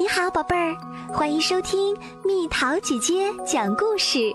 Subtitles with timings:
[0.00, 0.76] 你好，宝贝儿，
[1.12, 4.32] 欢迎收听蜜桃姐姐讲故事。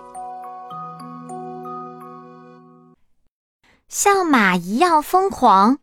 [3.88, 5.78] 像马一样疯狂。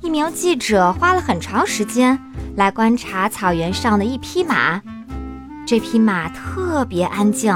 [0.00, 2.18] 一名记者花了很长时间
[2.56, 4.82] 来观察草原上的一匹马，
[5.64, 7.54] 这匹马特别安静，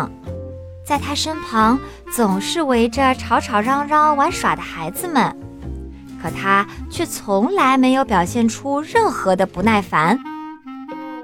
[0.87, 1.77] 在它身旁
[2.13, 5.37] 总是围着吵吵嚷嚷玩耍的孩子们。
[6.23, 10.19] 可他却从来没有表现出任何的不耐烦。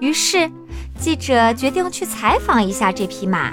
[0.00, 0.50] 于是，
[0.98, 3.52] 记者决定去采访一下这匹马。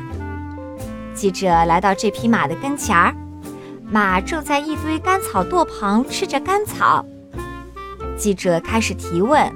[1.14, 3.14] 记者来到这匹马的跟前儿，
[3.90, 7.06] 马正在一堆干草垛旁吃着干草。
[8.18, 9.52] 记者开始提问：“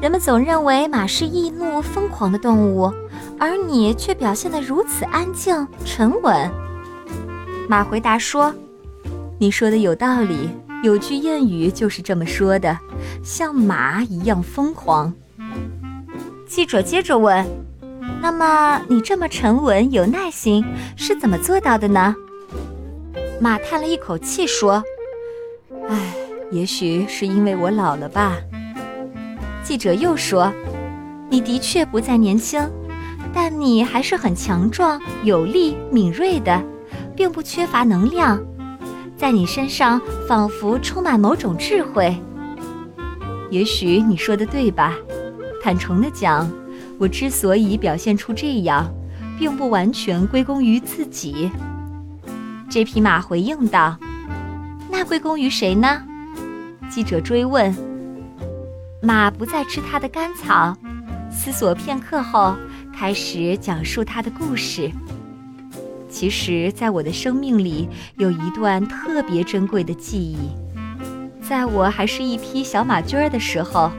[0.00, 2.92] 人们总认为马是易怒、疯狂的动物，
[3.38, 6.50] 而你却表现得如此安静、沉稳。”
[7.68, 8.54] 马回答说。
[9.42, 10.48] 你说的有道理，
[10.84, 12.78] 有句谚语就是这么说的，
[13.24, 15.12] 像马一样疯狂。
[16.46, 17.44] 记者接着问
[18.22, 22.14] ：“那么你这么沉稳有耐心，是怎么做到的呢？”
[23.42, 24.80] 马叹了一口气说
[25.90, 26.14] ：“唉，
[26.52, 28.36] 也许是因为我老了吧。”
[29.64, 30.52] 记者又说
[31.28, 32.64] ：“你的确不再年轻，
[33.34, 36.62] 但你还是很强壮、有力、敏锐的，
[37.16, 38.40] 并不缺乏能量。”
[39.22, 42.20] 在你身上仿佛充满某种智慧。
[43.52, 44.96] 也许你说的对吧？
[45.62, 46.50] 坦诚的讲，
[46.98, 48.92] 我之所以表现出这样，
[49.38, 51.48] 并不完全归功于自己。
[52.68, 53.96] 这匹马回应道
[54.90, 56.02] ：“那归功于谁呢？”
[56.90, 57.72] 记者追问。
[59.00, 60.76] 马不再吃它的干草，
[61.30, 62.56] 思索片刻后，
[62.92, 64.90] 开始讲述它的故事。
[66.12, 70.36] 其实，在我的生命里有一段特别珍贵的记忆。
[71.40, 73.90] 在我还是一匹小马驹儿的时候，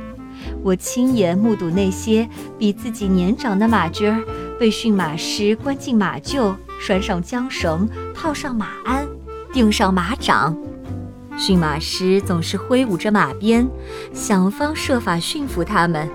[0.62, 4.24] 我亲眼目睹那些比自己年长的马驹儿
[4.60, 9.08] 被驯马师关进马厩，拴上缰绳，套上马鞍，
[9.52, 10.56] 钉上马掌。
[11.36, 13.68] 驯马师总是挥舞着马鞭，
[14.14, 16.08] 想方设法驯服它们。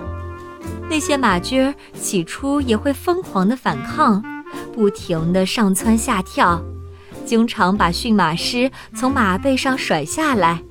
[0.88, 4.22] 那些马驹儿起初也会疯狂地反抗。
[4.68, 6.62] 不停地上蹿下跳，
[7.24, 10.62] 经常把驯马师从马背上甩下来。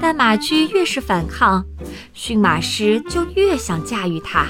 [0.00, 1.64] 但马驹越是反抗，
[2.12, 4.46] 驯马师就越想驾驭它，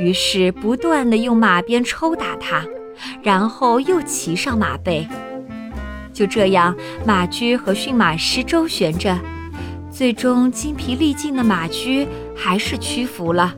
[0.00, 2.64] 于是不断地用马鞭抽打它，
[3.22, 5.06] 然后又骑上马背。
[6.12, 9.16] 就这样，马驹和驯马师周旋着，
[9.90, 13.54] 最终精疲力尽的马驹还是屈服了。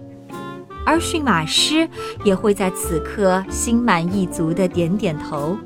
[0.91, 1.89] 而驯马师
[2.25, 5.57] 也会在此刻心满意足地点点头。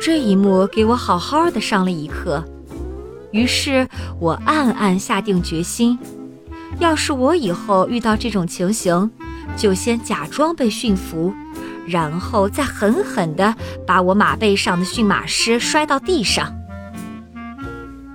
[0.00, 2.42] 这一幕给我好好的上了一课，
[3.30, 3.86] 于是
[4.18, 5.98] 我暗暗下定决心：
[6.78, 9.10] 要是我以后遇到这种情形，
[9.54, 11.30] 就先假装被驯服，
[11.86, 13.54] 然后再狠狠地
[13.86, 16.50] 把我马背上的驯马师摔到地上。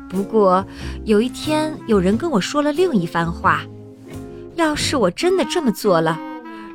[0.10, 0.66] 不过
[1.04, 3.62] 有一天，有人跟我说了另一番话。
[4.56, 6.18] 要是我真的这么做了，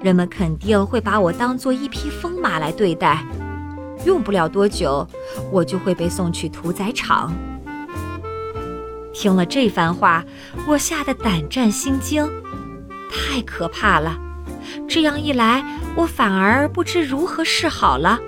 [0.03, 3.25] 人们肯定会把我当做一匹疯马来对待。
[4.05, 5.07] 用不了多久，
[5.51, 7.35] 我就会被送去屠宰场。
[9.13, 10.25] 听了这番话，
[10.67, 12.27] 我吓得胆战心惊，
[13.11, 14.19] 太可怕了。
[14.87, 15.65] 这样一来，
[15.97, 18.19] 我反而不知如何是好了。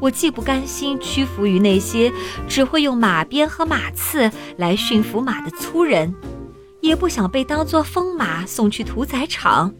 [0.00, 2.12] 我既不甘心屈服于那些
[2.46, 6.14] 只会用马鞭和马刺来驯服马的粗人。
[6.84, 9.72] 也不想被当作疯马送去屠宰场，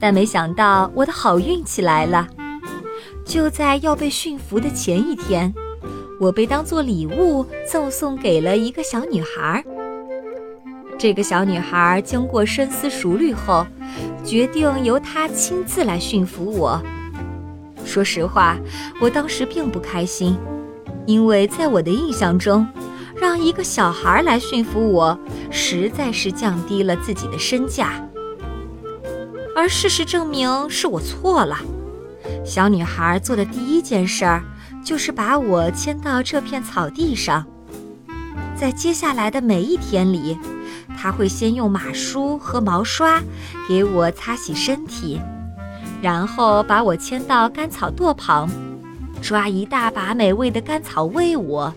[0.00, 2.26] 但没想到我的好运气来了。
[3.24, 5.54] 就在要被驯服的前一天，
[6.18, 9.64] 我被当作礼物赠送给了一个小女孩。
[10.98, 13.64] 这个小女孩经过深思熟虑后，
[14.24, 16.82] 决定由她亲自来驯服我。
[17.84, 18.58] 说实话，
[19.00, 20.36] 我当时并不开心，
[21.06, 22.66] 因为在我的印象中。
[23.20, 25.18] 让一个小孩来驯服我，
[25.50, 28.02] 实在是降低了自己的身价。
[29.56, 31.58] 而事实证明是我错了。
[32.44, 34.42] 小女孩做的第一件事儿，
[34.84, 37.44] 就是把我牵到这片草地上。
[38.54, 40.38] 在接下来的每一天里，
[40.96, 43.20] 她会先用马梳和毛刷
[43.68, 45.20] 给我擦洗身体，
[46.00, 48.48] 然后把我牵到干草垛旁，
[49.20, 51.72] 抓一大把美味的干草喂我。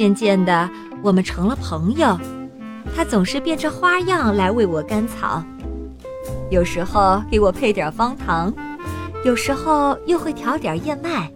[0.00, 0.70] 渐渐的，
[1.02, 2.18] 我们成了朋友。
[2.96, 5.44] 他总是变着花样来喂我甘草，
[6.48, 8.50] 有时候给我配点方糖，
[9.26, 11.30] 有时候又会调点燕麦。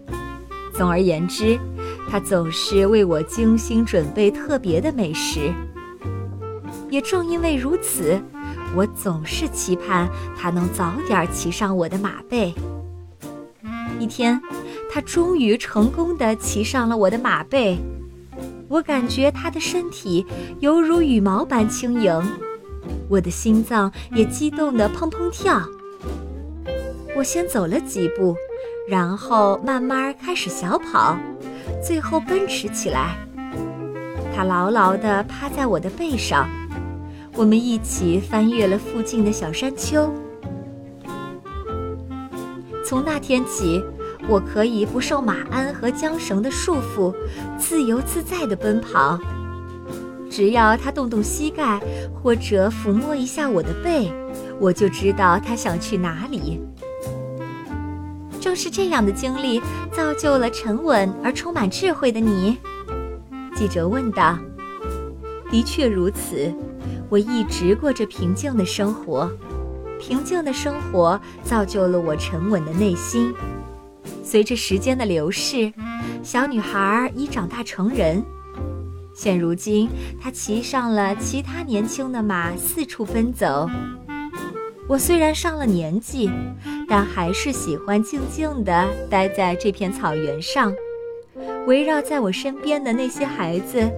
[0.72, 1.61] 总而言之，
[2.11, 5.52] 他总是为我精心准备特别的美食。
[6.88, 8.19] 也正因为如此，
[8.75, 10.08] 我总是期盼
[10.40, 12.55] 他能早点骑上我的马背。
[14.00, 14.40] 一天，
[14.90, 17.78] 他终于成功地骑上了我的马背，
[18.75, 20.26] 我感觉它的身体
[20.59, 22.21] 犹如羽毛般轻盈，
[23.09, 25.62] 我的心脏也激动得砰砰跳。
[27.15, 28.35] 我先走了几步，
[28.88, 31.17] 然后慢慢开始小跑，
[31.81, 33.17] 最后奔驰起来。
[34.35, 36.49] 它牢牢地趴在我的背上，
[37.37, 40.12] 我们一起翻越了附近的小山丘。
[42.85, 43.81] 从那天起，
[44.29, 47.15] 我可以不受马鞍和缰绳的束缚，
[47.59, 49.19] 自由自在地奔跑。
[50.31, 51.81] 只要他动动膝盖，
[52.12, 54.11] 或者抚摸一下我的背，
[54.59, 56.61] 我就知道它想去哪里。
[58.41, 59.61] 正是这样的经历，
[59.93, 62.59] 造就了沉稳而充满智慧的你。
[63.55, 64.37] 记者问道
[65.50, 66.53] ：“的确如此，
[67.09, 69.31] 我一直过着平静的生活，
[70.00, 73.32] 平静的生活造就了我沉稳的内心。
[74.25, 75.71] 随着时间的流逝，
[76.23, 78.25] 小女孩已长大成人。
[79.15, 79.88] 现如今，
[80.21, 83.69] 她骑上了其他年轻的马，四处奔走。
[84.88, 86.31] 我虽然上了年纪，
[86.88, 90.73] 但还是喜欢静静地待在这片草原上。”
[91.67, 93.88] 围绕在我身边的那些孩子，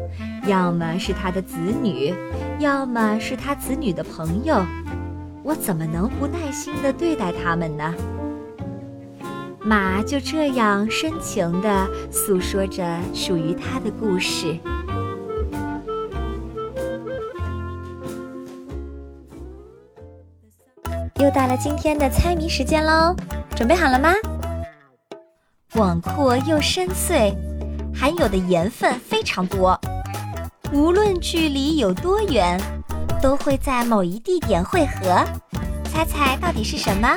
[0.47, 2.15] 要么是他的子女，
[2.59, 4.65] 要么是他子女的朋友，
[5.43, 7.95] 我怎么能不耐心地对待他们呢？
[9.67, 14.57] 马就这样深情地诉说着属于它的故事。
[21.17, 23.17] 又到了今天的猜谜时间喽，
[23.57, 24.13] 准备好了吗？
[25.73, 27.35] 广阔又深邃。
[27.93, 29.77] 含有的盐分非常多，
[30.73, 32.57] 无论距离有多远，
[33.21, 35.25] 都会在某一地点汇合。
[35.93, 37.17] 猜猜到底是什么？